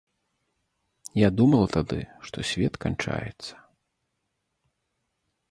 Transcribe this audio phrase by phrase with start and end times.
[1.19, 1.99] Я думала тады,
[2.29, 3.53] што свет канчаецца.